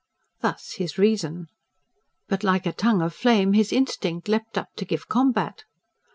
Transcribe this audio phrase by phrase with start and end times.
[0.41, 1.45] Thus his reason.
[2.27, 5.63] But, like a tongue of flame, his instinct leapt up to give combat.